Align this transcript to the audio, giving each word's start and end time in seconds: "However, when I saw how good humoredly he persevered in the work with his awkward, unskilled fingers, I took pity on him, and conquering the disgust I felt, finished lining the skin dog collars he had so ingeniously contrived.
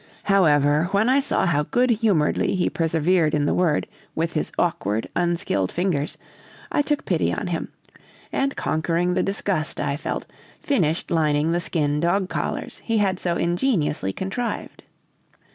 "However, 0.23 0.85
when 0.89 1.09
I 1.09 1.19
saw 1.19 1.45
how 1.45 1.61
good 1.61 1.91
humoredly 1.91 2.55
he 2.55 2.71
persevered 2.71 3.35
in 3.35 3.45
the 3.45 3.53
work 3.53 3.83
with 4.15 4.33
his 4.33 4.51
awkward, 4.57 5.07
unskilled 5.15 5.71
fingers, 5.71 6.17
I 6.71 6.81
took 6.81 7.05
pity 7.05 7.31
on 7.31 7.45
him, 7.45 7.71
and 8.31 8.55
conquering 8.55 9.13
the 9.13 9.21
disgust 9.21 9.79
I 9.79 9.97
felt, 9.97 10.25
finished 10.59 11.11
lining 11.11 11.51
the 11.51 11.61
skin 11.61 11.99
dog 11.99 12.29
collars 12.29 12.81
he 12.83 12.97
had 12.97 13.19
so 13.19 13.35
ingeniously 13.35 14.11
contrived. 14.11 14.81